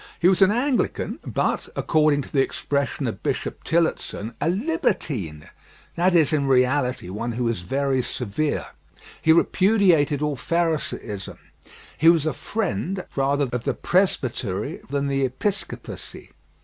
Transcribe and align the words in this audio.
He 0.19 0.27
was 0.27 0.41
an 0.41 0.49
Anglican, 0.49 1.19
but, 1.27 1.69
according 1.75 2.23
to 2.23 2.31
the 2.31 2.41
expression 2.41 3.05
of 3.05 3.21
Bishop 3.21 3.63
Tillotson, 3.63 4.33
a 4.41 4.49
"libertine" 4.49 5.47
that 5.95 6.15
is, 6.15 6.33
in 6.33 6.47
reality, 6.47 7.07
one 7.11 7.33
who 7.33 7.43
was 7.43 7.59
very 7.61 8.01
severe. 8.01 8.65
He 9.21 9.31
repudiated 9.31 10.23
all 10.23 10.35
pharisaism. 10.35 11.37
He 11.95 12.09
was 12.09 12.25
a 12.25 12.33
friend 12.33 13.05
rather 13.15 13.47
of 13.53 13.63
the 13.63 13.75
Presbytery 13.75 14.79
than 14.89 15.07
the 15.07 15.23
Episcopacy. 15.23 16.31